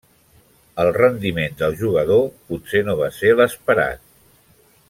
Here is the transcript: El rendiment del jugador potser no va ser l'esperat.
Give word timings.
El 0.83 0.89
rendiment 0.95 1.53
del 1.59 1.77
jugador 1.83 2.25
potser 2.49 2.85
no 2.91 2.99
va 3.03 3.13
ser 3.19 3.37
l'esperat. 3.39 4.07